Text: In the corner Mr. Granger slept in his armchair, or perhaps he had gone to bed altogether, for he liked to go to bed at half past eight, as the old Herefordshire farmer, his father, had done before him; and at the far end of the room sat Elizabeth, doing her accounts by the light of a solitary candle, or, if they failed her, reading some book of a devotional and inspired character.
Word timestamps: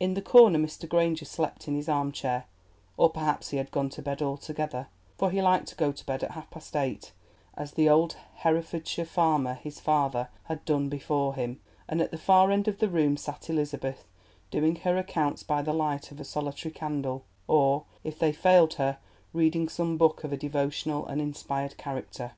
In 0.00 0.14
the 0.14 0.22
corner 0.22 0.58
Mr. 0.58 0.88
Granger 0.88 1.24
slept 1.24 1.68
in 1.68 1.76
his 1.76 1.88
armchair, 1.88 2.46
or 2.96 3.08
perhaps 3.10 3.50
he 3.50 3.58
had 3.58 3.70
gone 3.70 3.88
to 3.90 4.02
bed 4.02 4.20
altogether, 4.20 4.88
for 5.16 5.30
he 5.30 5.40
liked 5.40 5.68
to 5.68 5.76
go 5.76 5.92
to 5.92 6.04
bed 6.04 6.24
at 6.24 6.32
half 6.32 6.50
past 6.50 6.74
eight, 6.74 7.12
as 7.56 7.70
the 7.70 7.88
old 7.88 8.16
Herefordshire 8.42 9.04
farmer, 9.04 9.54
his 9.54 9.78
father, 9.78 10.30
had 10.46 10.64
done 10.64 10.88
before 10.88 11.36
him; 11.36 11.60
and 11.88 12.00
at 12.00 12.10
the 12.10 12.18
far 12.18 12.50
end 12.50 12.66
of 12.66 12.80
the 12.80 12.88
room 12.88 13.16
sat 13.16 13.48
Elizabeth, 13.48 14.04
doing 14.50 14.74
her 14.74 14.98
accounts 14.98 15.44
by 15.44 15.62
the 15.62 15.72
light 15.72 16.10
of 16.10 16.18
a 16.18 16.24
solitary 16.24 16.72
candle, 16.72 17.22
or, 17.46 17.84
if 18.02 18.18
they 18.18 18.32
failed 18.32 18.74
her, 18.82 18.98
reading 19.32 19.68
some 19.68 19.96
book 19.96 20.24
of 20.24 20.32
a 20.32 20.36
devotional 20.36 21.06
and 21.06 21.20
inspired 21.22 21.76
character. 21.76 22.32